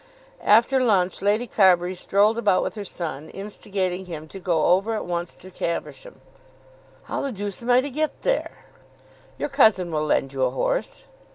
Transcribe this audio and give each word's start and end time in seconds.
After 0.43 0.79
lunch 0.81 1.21
Lady 1.21 1.45
Carbury 1.45 1.93
strolled 1.93 2.39
about 2.39 2.63
with 2.63 2.73
her 2.73 2.83
son, 2.83 3.29
instigating 3.29 4.05
him 4.07 4.27
to 4.29 4.39
go 4.39 4.65
over 4.65 4.95
at 4.95 5.05
once 5.05 5.35
to 5.35 5.51
Caversham. 5.51 6.19
"How 7.03 7.21
the 7.21 7.31
deuce 7.31 7.61
am 7.61 7.69
I 7.69 7.81
to 7.81 7.89
get 7.91 8.23
there?" 8.23 8.65
"Your 9.37 9.49
cousin 9.49 9.91
will 9.91 10.03
lend 10.07 10.33
you 10.33 10.41
a 10.41 10.49
horse." 10.49 11.03